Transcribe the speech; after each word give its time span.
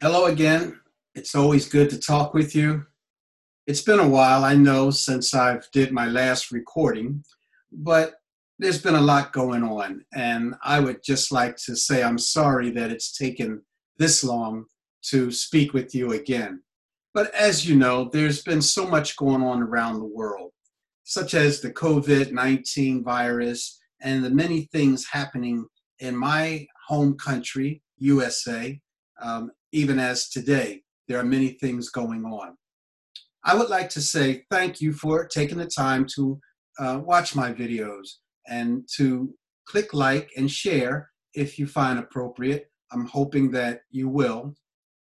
Hello 0.00 0.26
again. 0.26 0.78
It's 1.16 1.34
always 1.34 1.68
good 1.68 1.90
to 1.90 1.98
talk 1.98 2.32
with 2.32 2.54
you. 2.54 2.86
It's 3.66 3.82
been 3.82 3.98
a 3.98 4.08
while, 4.08 4.44
I 4.44 4.54
know, 4.54 4.92
since 4.92 5.34
I've 5.34 5.68
did 5.72 5.90
my 5.90 6.06
last 6.06 6.52
recording, 6.52 7.24
but 7.72 8.14
there's 8.60 8.80
been 8.80 8.94
a 8.94 9.00
lot 9.00 9.32
going 9.32 9.64
on, 9.64 10.04
and 10.14 10.54
I 10.62 10.78
would 10.78 11.02
just 11.02 11.32
like 11.32 11.56
to 11.64 11.74
say 11.74 12.04
I'm 12.04 12.16
sorry 12.16 12.70
that 12.70 12.92
it's 12.92 13.18
taken 13.18 13.62
this 13.96 14.22
long 14.22 14.66
to 15.06 15.32
speak 15.32 15.72
with 15.72 15.92
you 15.96 16.12
again. 16.12 16.62
But 17.12 17.34
as 17.34 17.68
you 17.68 17.74
know, 17.74 18.08
there's 18.12 18.42
been 18.42 18.62
so 18.62 18.86
much 18.86 19.16
going 19.16 19.42
on 19.42 19.60
around 19.60 19.98
the 19.98 20.14
world, 20.14 20.52
such 21.02 21.34
as 21.34 21.60
the 21.60 21.72
COVID 21.72 22.30
19 22.30 23.02
virus 23.02 23.80
and 24.00 24.24
the 24.24 24.30
many 24.30 24.68
things 24.70 25.08
happening 25.10 25.66
in 25.98 26.16
my 26.16 26.68
home 26.86 27.16
country, 27.18 27.82
USA, 27.96 28.80
um, 29.20 29.50
even 29.72 29.98
as 29.98 30.28
today, 30.28 30.82
there 31.06 31.18
are 31.18 31.24
many 31.24 31.50
things 31.50 31.90
going 31.90 32.24
on. 32.24 32.56
I 33.44 33.54
would 33.54 33.70
like 33.70 33.88
to 33.90 34.00
say 34.00 34.44
thank 34.50 34.80
you 34.80 34.92
for 34.92 35.26
taking 35.26 35.58
the 35.58 35.66
time 35.66 36.06
to 36.16 36.40
uh, 36.78 37.00
watch 37.02 37.34
my 37.34 37.52
videos 37.52 38.08
and 38.46 38.88
to 38.96 39.34
click 39.66 39.94
like 39.94 40.30
and 40.36 40.50
share 40.50 41.10
if 41.34 41.58
you 41.58 41.66
find 41.66 41.98
appropriate. 41.98 42.70
I'm 42.92 43.06
hoping 43.06 43.50
that 43.52 43.80
you 43.90 44.08
will 44.08 44.54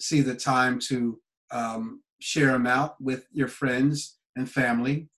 see 0.00 0.20
the 0.20 0.34
time 0.34 0.78
to 0.88 1.20
um, 1.50 2.02
share 2.20 2.52
them 2.52 2.66
out 2.66 3.00
with 3.00 3.26
your 3.32 3.48
friends 3.48 4.18
and 4.36 4.50
family. 4.50 5.08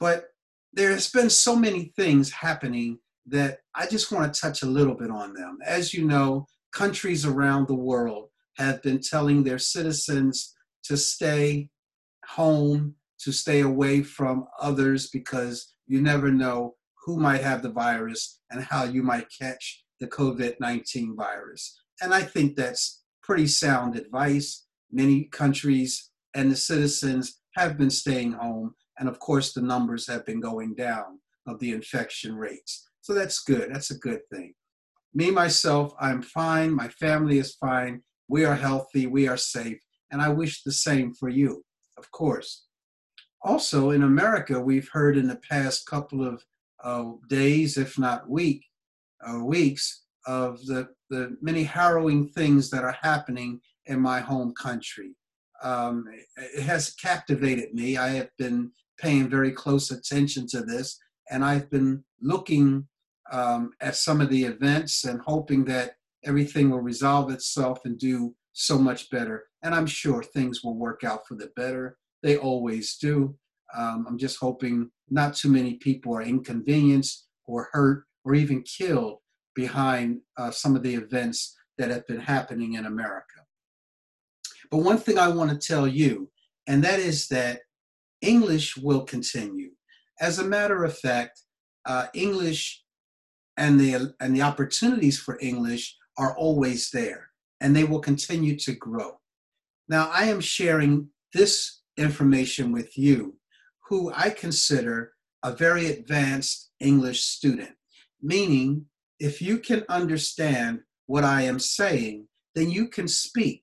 But 0.00 0.26
there's 0.72 1.10
been 1.10 1.30
so 1.30 1.54
many 1.54 1.92
things 1.96 2.30
happening 2.30 2.98
that 3.26 3.58
I 3.74 3.86
just 3.86 4.10
want 4.12 4.32
to 4.32 4.40
touch 4.40 4.62
a 4.62 4.66
little 4.66 4.94
bit 4.94 5.10
on 5.10 5.34
them. 5.34 5.58
As 5.64 5.94
you 5.94 6.04
know, 6.04 6.46
countries 6.72 7.24
around 7.24 7.68
the 7.68 7.74
world 7.74 8.28
have 8.56 8.82
been 8.82 9.00
telling 9.00 9.42
their 9.42 9.58
citizens 9.58 10.54
to 10.84 10.96
stay 10.96 11.68
home, 12.28 12.94
to 13.20 13.32
stay 13.32 13.60
away 13.60 14.02
from 14.02 14.46
others 14.60 15.08
because 15.10 15.74
you 15.86 16.00
never 16.00 16.30
know 16.30 16.74
who 17.04 17.18
might 17.18 17.42
have 17.42 17.62
the 17.62 17.70
virus 17.70 18.40
and 18.50 18.62
how 18.64 18.84
you 18.84 19.02
might 19.02 19.26
catch 19.40 19.84
the 20.00 20.06
COVID 20.06 20.54
19 20.60 21.14
virus. 21.16 21.80
And 22.00 22.12
I 22.12 22.22
think 22.22 22.56
that's 22.56 23.02
pretty 23.22 23.46
sound 23.46 23.96
advice. 23.96 24.66
Many 24.90 25.24
countries 25.24 26.10
and 26.34 26.50
the 26.50 26.56
citizens 26.56 27.40
have 27.56 27.78
been 27.78 27.90
staying 27.90 28.32
home, 28.32 28.74
and 28.98 29.08
of 29.08 29.18
course, 29.18 29.52
the 29.52 29.62
numbers 29.62 30.06
have 30.08 30.26
been 30.26 30.40
going 30.40 30.74
down 30.74 31.20
of 31.46 31.58
the 31.60 31.72
infection 31.72 32.34
rates. 32.34 32.88
So 33.00 33.12
that's 33.12 33.40
good. 33.40 33.72
That's 33.72 33.90
a 33.90 33.98
good 33.98 34.20
thing. 34.32 34.54
Me, 35.12 35.30
myself, 35.30 35.94
I'm 36.00 36.22
fine. 36.22 36.74
My 36.74 36.88
family 36.88 37.38
is 37.38 37.54
fine. 37.54 38.02
We 38.28 38.44
are 38.44 38.54
healthy, 38.54 39.06
we 39.06 39.28
are 39.28 39.36
safe, 39.36 39.80
and 40.10 40.22
I 40.22 40.28
wish 40.28 40.62
the 40.62 40.72
same 40.72 41.12
for 41.14 41.28
you, 41.28 41.64
of 41.98 42.10
course. 42.10 42.66
Also, 43.42 43.90
in 43.90 44.02
America, 44.02 44.58
we've 44.58 44.88
heard 44.92 45.16
in 45.16 45.28
the 45.28 45.40
past 45.48 45.86
couple 45.86 46.26
of 46.26 46.42
uh, 46.82 47.12
days, 47.28 47.76
if 47.76 47.98
not 47.98 48.28
week, 48.28 48.64
uh, 49.26 49.44
weeks, 49.44 50.04
of 50.26 50.64
the, 50.66 50.88
the 51.10 51.36
many 51.42 51.62
harrowing 51.62 52.28
things 52.28 52.70
that 52.70 52.84
are 52.84 52.96
happening 53.02 53.60
in 53.86 54.00
my 54.00 54.20
home 54.20 54.54
country. 54.54 55.14
Um, 55.62 56.06
it 56.36 56.62
has 56.62 56.94
captivated 56.94 57.74
me. 57.74 57.96
I 57.96 58.08
have 58.08 58.30
been 58.38 58.70
paying 58.98 59.28
very 59.28 59.52
close 59.52 59.90
attention 59.90 60.46
to 60.48 60.62
this, 60.62 60.98
and 61.30 61.44
I've 61.44 61.70
been 61.70 62.04
looking 62.20 62.86
um, 63.30 63.70
at 63.80 63.96
some 63.96 64.20
of 64.20 64.30
the 64.30 64.44
events 64.44 65.04
and 65.04 65.20
hoping 65.20 65.64
that 65.66 65.96
everything 66.24 66.70
will 66.70 66.80
resolve 66.80 67.30
itself 67.30 67.80
and 67.84 67.98
do 67.98 68.34
so 68.52 68.78
much 68.78 69.10
better. 69.10 69.44
And 69.62 69.74
I'm 69.74 69.86
sure 69.86 70.22
things 70.22 70.62
will 70.62 70.76
work 70.76 71.04
out 71.04 71.26
for 71.26 71.34
the 71.34 71.50
better. 71.56 71.96
They 72.22 72.36
always 72.36 72.96
do. 72.96 73.36
Um, 73.76 74.06
I'm 74.08 74.18
just 74.18 74.38
hoping 74.38 74.90
not 75.10 75.34
too 75.34 75.48
many 75.48 75.74
people 75.74 76.14
are 76.16 76.22
inconvenienced 76.22 77.26
or 77.46 77.68
hurt 77.72 78.04
or 78.24 78.34
even 78.34 78.62
killed 78.62 79.18
behind 79.54 80.20
uh, 80.36 80.50
some 80.50 80.76
of 80.76 80.82
the 80.82 80.94
events 80.94 81.56
that 81.78 81.90
have 81.90 82.06
been 82.06 82.20
happening 82.20 82.74
in 82.74 82.86
America. 82.86 83.40
But 84.70 84.78
one 84.78 84.98
thing 84.98 85.18
I 85.18 85.28
want 85.28 85.50
to 85.50 85.66
tell 85.66 85.86
you, 85.86 86.30
and 86.66 86.82
that 86.84 86.98
is 86.98 87.28
that 87.28 87.60
English 88.20 88.76
will 88.76 89.02
continue. 89.02 89.70
As 90.20 90.38
a 90.38 90.44
matter 90.44 90.84
of 90.84 90.96
fact, 90.96 91.42
uh, 91.84 92.06
English 92.14 92.82
and 93.56 93.78
the 93.78 94.14
and 94.20 94.34
the 94.34 94.42
opportunities 94.42 95.18
for 95.18 95.38
English 95.40 95.96
are 96.18 96.36
always 96.36 96.90
there 96.90 97.30
and 97.60 97.74
they 97.74 97.84
will 97.84 98.00
continue 98.00 98.56
to 98.58 98.72
grow. 98.72 99.18
Now, 99.88 100.10
I 100.12 100.24
am 100.24 100.40
sharing 100.40 101.08
this 101.32 101.80
information 101.96 102.72
with 102.72 102.96
you, 102.96 103.36
who 103.88 104.12
I 104.14 104.30
consider 104.30 105.12
a 105.42 105.52
very 105.54 105.86
advanced 105.86 106.70
English 106.80 107.22
student, 107.22 107.74
meaning 108.22 108.86
if 109.20 109.40
you 109.40 109.58
can 109.58 109.84
understand 109.88 110.80
what 111.06 111.24
I 111.24 111.42
am 111.42 111.58
saying, 111.58 112.28
then 112.54 112.70
you 112.70 112.88
can 112.88 113.08
speak. 113.08 113.62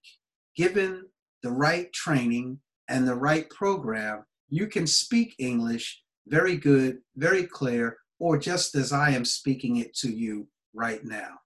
Given 0.56 1.06
the 1.44 1.52
right 1.52 1.92
training 1.92 2.60
and 2.88 3.08
the 3.08 3.16
right 3.16 3.50
program, 3.50 4.26
you 4.50 4.68
can 4.68 4.86
speak 4.86 5.36
English 5.40 6.02
very 6.28 6.56
good, 6.56 7.00
very 7.16 7.44
clear, 7.44 7.98
or 8.20 8.38
just 8.38 8.76
as 8.76 8.94
I 8.94 9.12
am 9.12 9.26
speaking 9.26 9.78
it 9.78 9.96
to 9.98 10.10
you 10.10 10.48
right 10.74 11.04
now. 11.04 11.40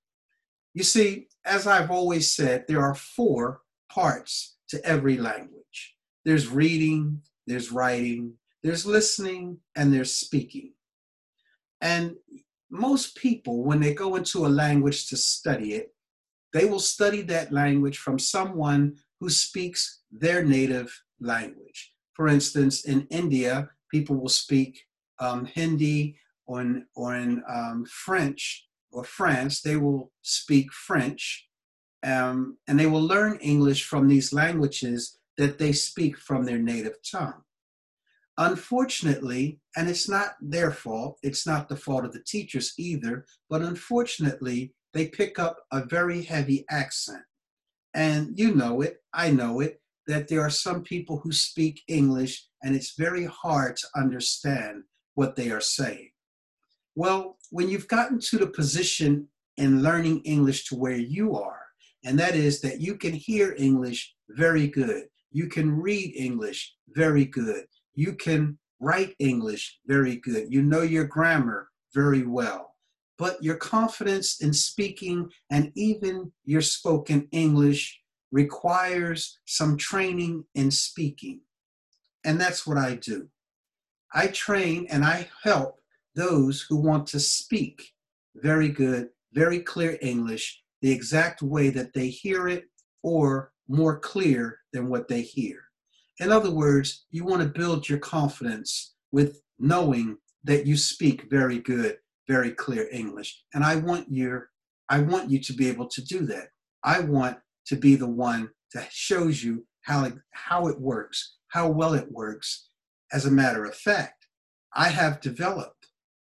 You 0.76 0.84
see, 0.84 1.28
as 1.46 1.66
I've 1.66 1.90
always 1.90 2.32
said, 2.32 2.66
there 2.68 2.84
are 2.84 2.96
four 2.96 3.62
parts 3.90 4.58
to 4.70 4.86
every 4.86 5.18
language 5.18 5.56
there's 6.26 6.48
reading, 6.48 7.22
there's 7.46 7.72
writing, 7.72 8.34
there's 8.64 8.86
listening, 8.86 9.60
and 9.76 9.94
there's 9.94 10.16
speaking. 10.16 10.74
And 11.82 12.16
most 12.72 13.16
people, 13.16 13.64
when 13.64 13.80
they 13.80 13.94
go 13.94 14.16
into 14.16 14.46
a 14.46 14.48
language 14.48 15.08
to 15.10 15.18
study 15.18 15.74
it, 15.74 15.94
they 16.52 16.66
will 16.66 16.80
study 16.80 17.22
that 17.24 17.52
language 17.52 18.00
from 18.00 18.18
someone 18.18 18.96
who 19.20 19.30
speaks 19.30 20.02
their 20.12 20.44
native 20.44 20.92
language. 21.22 21.94
For 22.14 22.28
instance, 22.28 22.86
in 22.86 23.08
India, 23.12 23.70
people 23.92 24.16
will 24.16 24.30
speak 24.30 24.82
um, 25.20 25.46
Hindi 25.46 26.18
or 26.48 26.62
in, 26.62 26.86
or 26.96 27.16
in 27.16 27.44
um, 27.48 27.86
French 27.86 28.66
or 28.96 29.04
France, 29.04 29.62
they 29.62 29.76
will 29.76 30.12
speak 30.22 30.72
French 30.72 31.48
um, 32.04 32.58
and 32.68 32.80
they 32.80 32.86
will 32.86 33.02
learn 33.02 33.38
English 33.40 33.84
from 33.84 34.08
these 34.08 34.32
languages 34.32 35.20
that 35.38 35.58
they 35.58 35.74
speak 35.74 36.18
from 36.18 36.46
their 36.46 36.60
native 36.60 36.96
tongue. 37.10 37.42
Unfortunately, 38.38 39.60
and 39.76 39.90
it's 39.90 40.08
not 40.08 40.36
their 40.42 40.72
fault, 40.72 41.18
it's 41.24 41.48
not 41.48 41.68
the 41.68 41.78
fault 41.78 42.06
of 42.06 42.14
the 42.14 42.24
teachers 42.26 42.74
either, 42.78 43.26
but 43.50 43.62
unfortunately, 43.62 44.74
they 44.94 45.08
pick 45.08 45.40
up 45.40 45.58
a 45.72 45.86
very 45.86 46.22
heavy 46.22 46.66
accent. 46.70 47.24
And 47.94 48.38
you 48.38 48.54
know 48.54 48.82
it, 48.82 48.98
I 49.14 49.32
know 49.32 49.62
it, 49.62 49.82
that 50.08 50.28
there 50.28 50.42
are 50.42 50.50
some 50.50 50.84
people 50.84 51.20
who 51.20 51.32
speak 51.32 51.82
English 51.88 52.46
and 52.62 52.76
it's 52.76 52.96
very 52.98 53.26
hard 53.26 53.78
to 53.78 53.88
understand 53.96 54.84
what 55.16 55.36
they 55.36 55.50
are 55.50 55.62
saying. 55.62 56.10
Well, 56.96 57.38
when 57.52 57.68
you've 57.70 57.90
gotten 57.90 58.20
to 58.20 58.38
the 58.38 58.48
position 58.48 59.28
in 59.58 59.84
learning 59.84 60.22
English 60.22 60.66
to 60.70 60.76
where 60.76 60.96
you 60.96 61.36
are, 61.36 61.62
and 62.06 62.18
that 62.20 62.36
is 62.36 62.62
that 62.62 62.80
you 62.80 62.96
can 62.96 63.14
hear 63.14 63.54
English 63.58 64.16
very 64.30 64.68
good, 64.68 65.06
you 65.32 65.48
can 65.48 65.72
read 65.72 66.16
English 66.16 66.74
very 66.90 67.26
good, 67.26 67.66
you 67.94 68.14
can 68.14 68.58
write 68.80 69.14
English 69.20 69.80
very 69.86 70.18
good, 70.18 70.46
you 70.50 70.62
know 70.62 70.82
your 70.82 71.06
grammar 71.06 71.70
very 71.94 72.26
well, 72.26 72.76
but 73.18 73.44
your 73.44 73.58
confidence 73.58 74.42
in 74.42 74.54
speaking 74.54 75.30
and 75.50 75.72
even 75.76 76.32
your 76.46 76.62
spoken 76.62 77.28
English 77.32 78.00
requires 78.32 79.40
some 79.46 79.78
training 79.78 80.46
in 80.56 80.72
speaking. 80.72 81.42
And 82.24 82.40
that's 82.40 82.66
what 82.66 82.78
I 82.78 82.96
do. 82.96 83.28
I 84.14 84.28
train 84.28 84.88
and 84.90 85.04
I 85.04 85.30
help 85.44 85.80
those 86.16 86.62
who 86.62 86.78
want 86.78 87.08
to 87.08 87.20
speak 87.20 87.92
very 88.36 88.70
good, 88.70 89.10
very 89.34 89.60
clear 89.60 89.98
English, 90.02 90.62
the 90.82 90.92
exact 90.92 91.42
way 91.42 91.70
that 91.70 91.94
they 91.94 92.08
hear 92.08 92.48
it 92.48 92.66
or 93.04 93.52
more 93.68 94.00
clear 94.00 94.60
than 94.74 94.90
what 94.90 95.08
they 95.08 95.22
hear. 95.22 95.60
In 96.20 96.32
other 96.32 96.52
words, 96.52 97.06
you 97.12 97.26
want 97.26 97.42
to 97.42 97.60
build 97.60 97.90
your 97.90 98.00
confidence 98.00 98.96
with 99.12 99.42
knowing 99.60 100.18
that 100.44 100.66
you 100.66 100.78
speak 100.78 101.30
very 101.30 101.60
good, 101.60 101.98
very 102.28 102.52
clear 102.52 102.88
English. 102.92 103.44
And 103.54 103.64
I 103.64 103.76
want 103.76 104.12
your 104.12 104.50
I 104.88 105.00
want 105.00 105.32
you 105.32 105.40
to 105.40 105.54
be 105.54 105.68
able 105.68 105.88
to 105.88 106.06
do 106.06 106.26
that. 106.28 106.50
I 106.84 107.00
want 107.00 107.38
to 107.68 107.76
be 107.76 107.96
the 107.96 108.08
one 108.08 108.52
that 108.74 108.92
shows 108.92 109.44
you 109.44 109.66
how 109.82 110.06
it, 110.06 110.14
how 110.32 110.68
it 110.68 110.80
works, 110.80 111.38
how 111.48 111.70
well 111.70 111.96
it 111.96 112.12
works. 112.12 112.70
As 113.12 113.26
a 113.26 113.32
matter 113.32 113.66
of 113.66 113.76
fact, 113.76 114.28
I 114.76 114.90
have 114.90 115.22
developed 115.22 115.75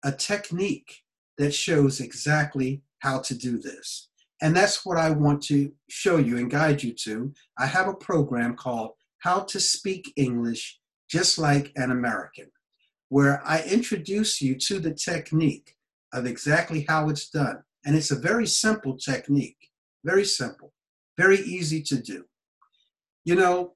a 0.05 0.13
technique 0.13 1.03
that 1.39 1.55
shows 1.55 2.01
exactly 2.01 2.83
how 2.99 3.21
to 3.21 3.35
do 3.35 3.59
this. 3.59 4.09
And 4.41 4.57
that's 4.57 4.85
what 4.85 4.99
I 4.99 5.11
want 5.11 5.43
to 5.45 5.73
show 5.89 6.17
you 6.17 6.37
and 6.37 6.51
guide 6.51 6.83
you 6.83 6.93
to. 7.05 7.33
I 7.59 7.67
have 7.67 7.89
a 7.89 7.95
program 7.95 8.57
called 8.57 8.93
How 9.19 9.41
to 9.41 9.61
Speak 9.61 10.13
English 10.17 10.81
Just 11.09 11.39
Like 11.39 11.73
an 11.77 11.91
American, 11.93 12.51
where 13.09 13.41
I 13.45 13.63
introduce 13.63 14.41
you 14.41 14.57
to 14.57 14.81
the 14.81 14.95
technique 14.95 15.77
of 16.13 16.27
exactly 16.27 16.85
how 16.89 17.09
it's 17.09 17.31
done. 17.31 17.63
And 17.85 17.97
it's 17.97 18.11
a 18.11 18.19
very 18.19 18.47
simple 18.47 18.97
technique, 18.97 19.71
very 20.05 20.25
simple, 20.25 20.73
very 21.17 21.39
easy 21.39 21.83
to 21.83 22.01
do. 22.01 22.25
You 23.25 23.37
know, 23.37 23.75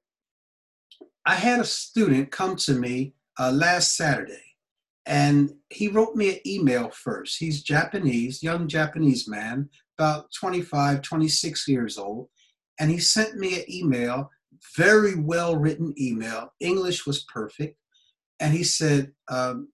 I 1.25 1.35
had 1.35 1.59
a 1.59 1.65
student 1.65 2.31
come 2.31 2.55
to 2.57 2.73
me 2.73 3.13
uh, 3.39 3.51
last 3.51 3.95
Saturday 3.95 4.46
and 5.07 5.53
he 5.69 5.87
wrote 5.87 6.15
me 6.15 6.29
an 6.33 6.39
email 6.45 6.89
first. 6.89 7.37
He's 7.39 7.63
Japanese, 7.63 8.43
young 8.43 8.67
Japanese 8.67 9.25
man, 9.27 9.69
about 9.97 10.27
25, 10.37 11.01
26 11.01 11.67
years 11.69 11.97
old. 11.97 12.27
And 12.77 12.91
he 12.91 12.99
sent 12.99 13.37
me 13.37 13.57
an 13.57 13.71
email, 13.71 14.29
very 14.75 15.15
well 15.15 15.55
written 15.55 15.93
email. 15.97 16.53
English 16.59 17.07
was 17.07 17.23
perfect. 17.23 17.77
And 18.41 18.53
he 18.53 18.65
said, 18.65 19.13
um, 19.29 19.69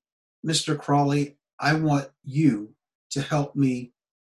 Mr. 0.46 0.78
Crawley, 0.78 1.38
I 1.60 1.74
want 1.74 2.10
you 2.24 2.76
to 3.12 3.22
help 3.22 3.56
me 3.56 3.92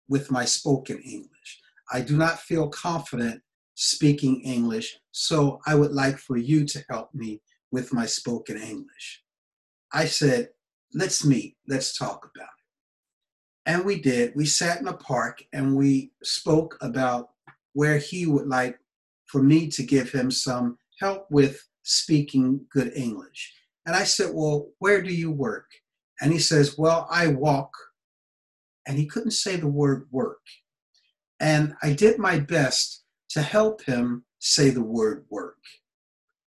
with 0.08 0.32
my 0.32 0.44
spoken 0.44 0.98
English. 0.98 1.60
I 1.92 2.00
do 2.00 2.16
not 2.16 2.40
feel 2.40 2.68
confident 2.68 3.40
speaking 3.76 4.40
English, 4.40 4.98
so 5.12 5.60
I 5.64 5.76
would 5.76 5.92
like 5.92 6.18
for 6.18 6.36
you 6.36 6.64
to 6.66 6.84
help 6.90 7.14
me 7.14 7.40
with 7.70 7.92
my 7.92 8.04
spoken 8.04 8.56
English. 8.56 9.22
I 9.92 10.06
said, 10.06 10.48
let's 10.94 11.24
meet, 11.24 11.56
let's 11.66 11.96
talk 11.96 12.30
about 12.34 12.48
it. 12.48 13.70
And 13.70 13.84
we 13.84 14.00
did. 14.00 14.32
We 14.34 14.46
sat 14.46 14.80
in 14.80 14.88
a 14.88 14.94
park 14.94 15.42
and 15.52 15.76
we 15.76 16.12
spoke 16.22 16.78
about 16.80 17.30
where 17.74 17.98
he 17.98 18.26
would 18.26 18.46
like 18.46 18.78
for 19.26 19.42
me 19.42 19.68
to 19.68 19.82
give 19.82 20.10
him 20.10 20.30
some 20.30 20.78
help 21.00 21.26
with 21.30 21.62
speaking 21.82 22.66
good 22.72 22.92
English. 22.96 23.52
And 23.86 23.94
I 23.94 24.04
said, 24.04 24.30
Well, 24.32 24.68
where 24.78 25.02
do 25.02 25.12
you 25.12 25.30
work? 25.30 25.66
And 26.20 26.32
he 26.32 26.38
says, 26.38 26.76
Well, 26.78 27.06
I 27.10 27.28
walk. 27.28 27.70
And 28.86 28.98
he 28.98 29.06
couldn't 29.06 29.32
say 29.32 29.56
the 29.56 29.68
word 29.68 30.06
work. 30.10 30.40
And 31.40 31.74
I 31.82 31.92
did 31.92 32.18
my 32.18 32.38
best 32.38 33.04
to 33.30 33.42
help 33.42 33.84
him 33.84 34.24
say 34.38 34.70
the 34.70 34.82
word 34.82 35.26
work. 35.30 35.58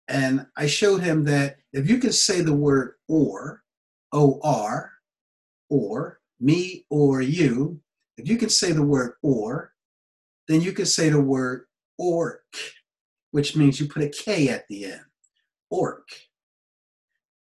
And 0.08 0.48
I 0.58 0.68
showed 0.68 1.02
him 1.02 1.24
that 1.25 1.58
if 1.74 1.90
you 1.90 1.98
can 1.98 2.12
say 2.12 2.42
the 2.42 2.56
word 2.56 2.96
or, 3.08 3.62
or, 4.12 4.92
or, 5.70 6.20
me 6.40 6.86
or 6.90 7.22
you, 7.22 7.80
if 8.18 8.28
you 8.28 8.38
can 8.38 8.50
say 8.50 8.72
the 8.72 8.84
word 8.84 9.14
or, 9.22 9.74
then 10.48 10.62
you 10.62 10.72
can 10.72 10.86
say 10.86 11.10
the 11.10 11.22
word 11.22 11.66
orc, 11.98 12.44
which 13.32 13.56
means 13.56 13.80
you 13.80 13.88
put 13.88 14.04
a 14.04 14.10
K 14.10 14.50
at 14.50 14.68
the 14.68 14.86
end, 14.86 15.02
orc. 15.70 16.08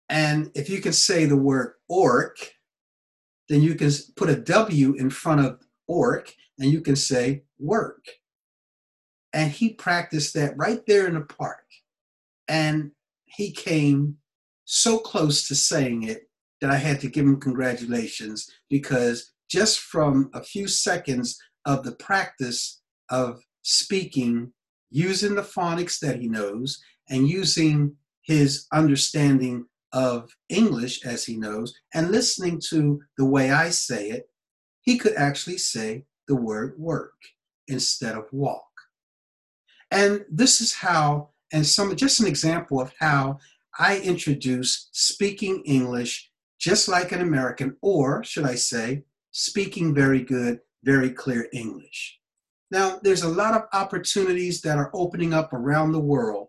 And 0.08 0.52
if 0.56 0.70
you 0.70 0.82
can 0.82 0.94
say 0.94 1.26
the 1.26 1.36
word 1.36 1.74
orc, 1.90 2.38
then 3.50 3.62
you 3.62 3.76
can 3.76 3.92
put 4.16 4.30
a 4.30 4.36
W 4.36 4.94
in 4.94 5.10
front 5.10 5.42
of 5.46 5.62
orc 5.88 6.34
and 6.60 6.72
you 6.72 6.82
can 6.82 6.96
say 6.96 7.44
work. 7.60 8.06
And 9.34 9.52
he 9.52 9.74
practiced 9.74 10.34
that 10.36 10.58
right 10.58 10.82
there 10.88 11.08
in 11.08 11.16
the 11.16 11.22
park. 11.22 11.66
And 12.48 12.92
he 13.26 13.52
came 13.52 14.18
so 14.64 14.98
close 14.98 15.48
to 15.48 15.56
saying 15.56 16.04
it 16.04 16.30
that 16.62 16.72
I 16.72 16.78
had 16.78 17.00
to 17.02 17.10
give 17.10 17.26
him 17.26 17.40
congratulations 17.40 18.50
because 18.70 19.34
just 19.50 19.80
from 19.80 20.30
a 20.34 20.42
few 20.42 20.68
seconds 20.68 21.38
of 21.66 21.84
the 21.84 21.94
practice 21.94 22.82
of 23.10 23.42
speaking, 23.62 24.54
using 24.92 25.36
the 25.36 25.42
phonics 25.42 26.00
that 26.00 26.20
he 26.20 26.28
knows, 26.28 26.82
and 27.10 27.28
using 27.28 27.96
his 28.24 28.68
understanding 28.74 29.66
of 29.94 30.30
English 30.50 31.06
as 31.06 31.26
he 31.26 31.38
knows, 31.38 31.74
and 31.94 32.12
listening 32.12 32.60
to 32.70 33.02
the 33.18 33.26
way 33.26 33.52
I 33.52 33.70
say 33.70 34.10
it, 34.10 34.30
he 34.82 34.98
could 34.98 35.16
actually 35.16 35.58
say 35.58 36.06
the 36.28 36.36
word 36.36 36.76
work 36.78 37.14
instead 37.68 38.16
of 38.16 38.26
walk. 38.32 38.64
And 39.92 40.26
this 40.30 40.62
is 40.62 40.74
how, 40.74 41.30
and 41.52 41.66
some 41.66 41.96
just 41.96 42.20
an 42.20 42.28
example 42.28 42.82
of 42.82 42.94
how 43.00 43.40
I 43.78 44.00
introduce 44.00 44.90
speaking 44.92 45.62
English 45.66 46.30
just 46.66 46.88
like 46.88 47.12
an 47.12 47.22
American, 47.22 47.78
or 47.84 48.24
should 48.24 48.44
I 48.44 48.56
say, 48.56 49.04
speaking 49.30 49.94
very 49.94 50.24
good, 50.24 50.62
very 50.84 51.12
clear 51.12 51.48
English. 51.54 52.18
Now, 52.72 53.00
there's 53.04 53.22
a 53.22 53.30
lot 53.30 53.54
of 53.54 53.68
opportunities 53.72 54.62
that 54.62 54.80
are 54.80 54.90
opening 54.92 55.32
up 55.32 55.54
around 55.54 55.92
the 55.92 56.00
world 56.00 56.48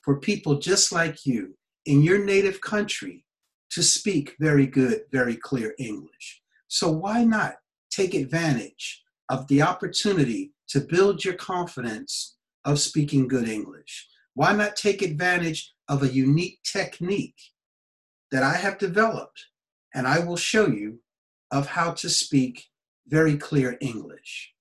for 0.00 0.20
people 0.20 0.58
just 0.58 0.90
like 0.90 1.26
you 1.26 1.54
in 1.84 2.02
your 2.02 2.24
native 2.24 2.62
country 2.62 3.26
to 3.72 3.82
speak 3.82 4.36
very 4.40 4.66
good, 4.66 5.02
very 5.12 5.36
clear 5.36 5.74
English. 5.78 6.40
So, 6.68 6.90
why 6.90 7.24
not 7.24 7.56
take 7.90 8.14
advantage 8.14 9.02
of 9.28 9.48
the 9.48 9.60
opportunity 9.60 10.54
to 10.68 10.80
build 10.80 11.26
your 11.26 11.34
confidence 11.34 12.38
of 12.64 12.80
speaking 12.80 13.28
good 13.28 13.46
English? 13.46 14.08
Why 14.32 14.54
not 14.54 14.76
take 14.76 15.02
advantage 15.02 15.74
of 15.90 16.02
a 16.02 16.08
unique 16.08 16.60
technique 16.64 17.38
that 18.32 18.42
I 18.42 18.54
have 18.54 18.78
developed 18.78 19.44
and 19.94 20.06
I 20.06 20.20
will 20.20 20.36
show 20.36 20.66
you 20.68 21.00
of 21.50 21.66
how 21.66 21.92
to 21.92 22.08
speak 22.08 22.66
very 23.08 23.36
clear 23.36 23.76
English. 23.80 24.52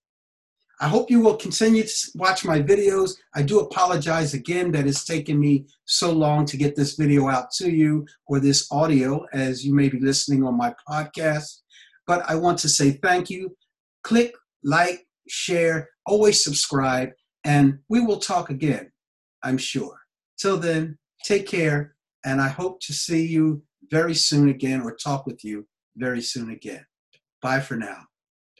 I 0.79 0.87
hope 0.87 1.09
you 1.09 1.21
will 1.21 1.35
continue 1.35 1.83
to 1.83 2.11
watch 2.13 2.45
my 2.45 2.61
videos. 2.61 3.15
I 3.33 3.41
do 3.41 3.59
apologize 3.59 4.35
again 4.35 4.71
that 4.73 4.85
it's 4.85 5.05
taken 5.05 5.39
me 5.39 5.65
so 5.85 6.11
long 6.11 6.45
to 6.45 6.57
get 6.57 6.75
this 6.75 6.93
video 6.93 7.29
out 7.29 7.49
to 7.53 7.71
you 7.71 8.05
or 8.27 8.39
this 8.39 8.67
audio 8.71 9.25
as 9.33 9.65
you 9.65 9.73
may 9.73 9.89
be 9.89 9.99
listening 9.99 10.43
on 10.43 10.55
my 10.55 10.75
podcast. 10.87 11.61
But 12.05 12.23
I 12.29 12.35
want 12.35 12.59
to 12.59 12.69
say 12.69 12.91
thank 12.91 13.29
you. 13.29 13.57
Click, 14.03 14.35
like, 14.63 15.07
share, 15.27 15.89
always 16.05 16.43
subscribe, 16.43 17.09
and 17.43 17.79
we 17.89 17.99
will 17.99 18.19
talk 18.19 18.51
again, 18.51 18.91
I'm 19.43 19.57
sure. 19.57 19.97
Till 20.37 20.57
then, 20.57 20.97
take 21.23 21.47
care, 21.47 21.95
and 22.23 22.39
I 22.39 22.49
hope 22.49 22.81
to 22.81 22.93
see 22.93 23.25
you 23.25 23.63
very 23.89 24.13
soon 24.13 24.49
again 24.49 24.81
or 24.81 24.95
talk 24.95 25.25
with 25.25 25.43
you 25.43 25.67
very 25.95 26.21
soon 26.21 26.49
again. 26.51 26.85
Bye 27.41 27.59
for 27.59 27.75
now. 27.75 28.03